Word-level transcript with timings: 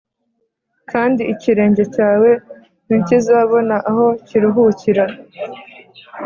kandi 0.91 1.21
ikirenge 1.33 1.83
cyawe 1.95 2.29
ntikizabona 2.87 3.75
aho 3.89 4.05
kiruhukira. 4.27 5.05